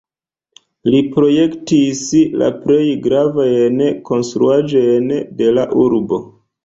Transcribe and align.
Li 0.93 1.01
projektis 1.17 2.01
la 2.43 2.49
plej 2.63 2.87
gravajn 3.03 3.85
konstruaĵojn 4.09 5.15
de 5.43 5.53
la 5.59 5.67
urbo. 5.85 6.25